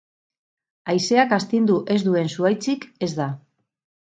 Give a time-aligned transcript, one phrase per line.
[0.93, 3.29] Haizeak astindu ez duen zuhaitzik ez da